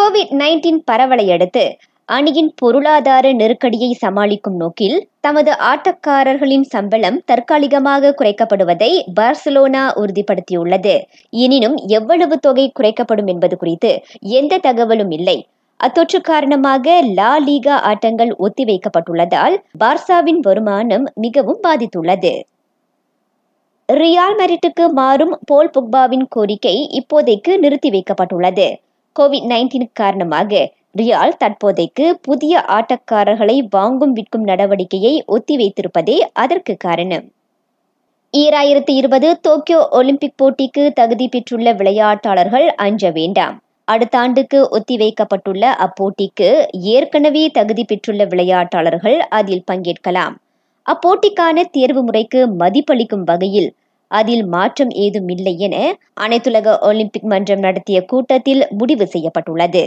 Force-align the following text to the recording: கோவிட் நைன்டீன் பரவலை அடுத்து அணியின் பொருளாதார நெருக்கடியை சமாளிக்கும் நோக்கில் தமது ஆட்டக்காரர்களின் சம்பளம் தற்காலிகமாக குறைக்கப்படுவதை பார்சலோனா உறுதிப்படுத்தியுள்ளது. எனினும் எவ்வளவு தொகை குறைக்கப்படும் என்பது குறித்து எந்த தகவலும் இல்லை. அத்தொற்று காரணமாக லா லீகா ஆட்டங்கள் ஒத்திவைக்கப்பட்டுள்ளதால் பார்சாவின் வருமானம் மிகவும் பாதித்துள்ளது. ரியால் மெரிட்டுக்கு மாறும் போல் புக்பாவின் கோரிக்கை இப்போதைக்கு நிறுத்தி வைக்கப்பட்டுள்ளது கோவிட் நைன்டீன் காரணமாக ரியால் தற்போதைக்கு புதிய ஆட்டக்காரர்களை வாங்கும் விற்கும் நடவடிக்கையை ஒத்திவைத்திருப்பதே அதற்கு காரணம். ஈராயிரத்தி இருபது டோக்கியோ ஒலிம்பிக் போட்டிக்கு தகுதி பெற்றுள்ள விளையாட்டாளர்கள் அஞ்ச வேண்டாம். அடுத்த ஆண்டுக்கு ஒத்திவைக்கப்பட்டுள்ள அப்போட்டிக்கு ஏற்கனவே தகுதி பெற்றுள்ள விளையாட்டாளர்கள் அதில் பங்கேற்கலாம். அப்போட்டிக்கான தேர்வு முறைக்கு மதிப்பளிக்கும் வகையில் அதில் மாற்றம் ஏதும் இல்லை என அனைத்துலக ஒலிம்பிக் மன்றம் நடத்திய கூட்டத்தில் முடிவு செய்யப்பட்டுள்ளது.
கோவிட் 0.00 0.30
நைன்டீன் 0.30 0.78
பரவலை 0.84 1.24
அடுத்து 1.32 1.62
அணியின் 2.08 2.48
பொருளாதார 2.54 3.32
நெருக்கடியை 3.32 3.88
சமாளிக்கும் 3.92 4.56
நோக்கில் 4.56 4.96
தமது 5.20 5.50
ஆட்டக்காரர்களின் 5.70 6.64
சம்பளம் 6.68 7.18
தற்காலிகமாக 7.24 8.12
குறைக்கப்படுவதை 8.20 8.90
பார்சலோனா 9.20 9.84
உறுதிப்படுத்தியுள்ளது. 10.02 10.94
எனினும் 11.30 11.76
எவ்வளவு 11.88 12.38
தொகை 12.38 12.66
குறைக்கப்படும் 12.78 13.26
என்பது 13.26 13.56
குறித்து 13.56 13.90
எந்த 14.20 14.58
தகவலும் 14.58 15.10
இல்லை. 15.10 15.38
அத்தொற்று 15.80 16.20
காரணமாக 16.20 16.98
லா 17.02 17.32
லீகா 17.38 17.76
ஆட்டங்கள் 17.90 18.34
ஒத்திவைக்கப்பட்டுள்ளதால் 18.38 19.56
பார்சாவின் 19.78 20.40
வருமானம் 20.40 21.06
மிகவும் 21.14 21.62
பாதித்துள்ளது. 21.68 22.34
ரியால் 23.88 24.38
மெரிட்டுக்கு 24.40 24.86
மாறும் 24.92 25.38
போல் 25.46 25.74
புக்பாவின் 25.78 26.28
கோரிக்கை 26.28 26.76
இப்போதைக்கு 27.00 27.54
நிறுத்தி 27.58 27.90
வைக்கப்பட்டுள்ளது 27.90 28.68
கோவிட் 29.18 29.46
நைன்டீன் 29.46 29.90
காரணமாக 29.92 30.72
ரியால் 30.98 31.36
தற்போதைக்கு 31.38 32.18
புதிய 32.22 32.64
ஆட்டக்காரர்களை 32.68 33.66
வாங்கும் 33.70 34.12
விற்கும் 34.12 34.46
நடவடிக்கையை 34.46 35.14
ஒத்திவைத்திருப்பதே 35.28 36.20
அதற்கு 36.32 36.76
காரணம். 36.76 37.24
ஈராயிரத்தி 38.34 38.90
இருபது 38.90 39.38
டோக்கியோ 39.42 39.88
ஒலிம்பிக் 39.88 40.36
போட்டிக்கு 40.36 40.92
தகுதி 40.92 41.28
பெற்றுள்ள 41.28 41.72
விளையாட்டாளர்கள் 41.72 42.66
அஞ்ச 42.66 43.10
வேண்டாம். 43.10 43.62
அடுத்த 43.84 44.18
ஆண்டுக்கு 44.18 44.68
ஒத்திவைக்கப்பட்டுள்ள 44.76 45.64
அப்போட்டிக்கு 45.86 46.48
ஏற்கனவே 46.72 47.48
தகுதி 47.48 47.84
பெற்றுள்ள 47.84 48.24
விளையாட்டாளர்கள் 48.24 49.18
அதில் 49.18 49.64
பங்கேற்கலாம். 49.72 50.34
அப்போட்டிக்கான 50.86 51.64
தேர்வு 51.70 52.02
முறைக்கு 52.02 52.46
மதிப்பளிக்கும் 52.58 53.24
வகையில் 53.24 53.70
அதில் 54.10 54.44
மாற்றம் 54.46 54.90
ஏதும் 54.90 55.28
இல்லை 55.28 55.58
என 55.58 55.76
அனைத்துலக 56.20 56.78
ஒலிம்பிக் 56.80 57.24
மன்றம் 57.24 57.58
நடத்திய 57.58 58.04
கூட்டத்தில் 58.04 58.66
முடிவு 58.70 59.06
செய்யப்பட்டுள்ளது. 59.06 59.84